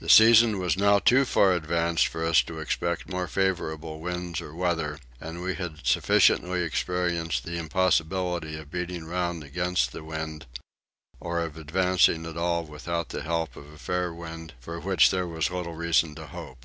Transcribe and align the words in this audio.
The 0.00 0.08
season 0.08 0.58
was 0.58 0.74
now 0.78 0.98
too 0.98 1.26
far 1.26 1.52
advanced 1.52 2.06
for 2.06 2.24
us 2.24 2.40
to 2.44 2.60
expect 2.60 3.10
more 3.10 3.28
favourable 3.28 4.00
winds 4.00 4.40
or 4.40 4.54
weather, 4.54 4.98
and 5.20 5.42
we 5.42 5.54
had 5.56 5.86
sufficiently 5.86 6.62
experienced 6.62 7.44
the 7.44 7.58
impossibility 7.58 8.56
of 8.56 8.70
beating 8.70 9.04
round 9.04 9.44
against 9.44 9.92
the 9.92 10.02
wind, 10.02 10.46
or 11.20 11.40
of 11.40 11.58
advancing 11.58 12.24
at 12.24 12.38
all 12.38 12.64
without 12.64 13.10
the 13.10 13.20
help 13.20 13.54
of 13.54 13.70
a 13.70 13.76
fair 13.76 14.14
wind 14.14 14.54
for 14.60 14.80
which 14.80 15.10
there 15.10 15.26
was 15.26 15.50
little 15.50 15.74
reason 15.74 16.14
to 16.14 16.26
hope. 16.28 16.64